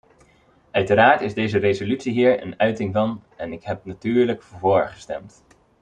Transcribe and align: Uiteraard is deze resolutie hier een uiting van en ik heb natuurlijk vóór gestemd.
Uiteraard 0.71 1.21
is 1.21 1.33
deze 1.33 1.57
resolutie 1.57 2.13
hier 2.13 2.41
een 2.41 2.59
uiting 2.59 2.93
van 2.93 3.23
en 3.37 3.53
ik 3.53 3.63
heb 3.63 3.85
natuurlijk 3.85 4.41
vóór 4.41 4.87
gestemd. 4.87 5.43